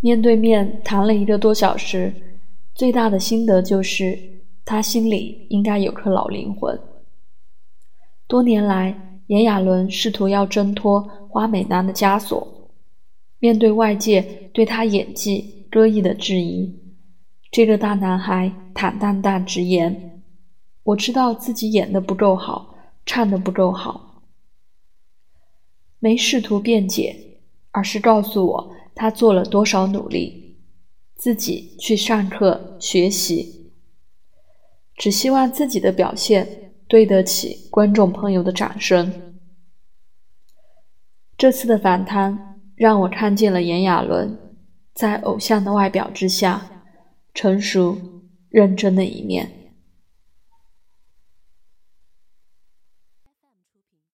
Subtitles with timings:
[0.00, 2.12] 面对面谈了一个多小时，
[2.74, 4.18] 最大的心得就是
[4.64, 6.78] 他心里应该有颗老灵魂。
[8.26, 12.70] 多年来，炎亚纶试图要挣脱花美男的枷锁，
[13.38, 14.22] 面对外界
[14.54, 16.74] 对他演技歌艺的质疑，
[17.50, 20.22] 这个大男孩坦荡荡直言
[20.84, 22.74] ：“我知道自己演的不够好，
[23.04, 24.22] 唱的不够好。”
[26.00, 27.14] 没试图辩解，
[27.72, 28.76] 而是告诉我。
[29.00, 30.58] 他做了多少努力，
[31.16, 33.72] 自己去上课学习，
[34.94, 39.38] 只希望自己的表现对得起观众朋友的掌声。
[41.38, 44.36] 这次的访谈让我看见了炎亚纶
[44.92, 46.84] 在偶像的外表之下
[47.32, 47.96] 成熟
[48.50, 49.50] 认真的一面。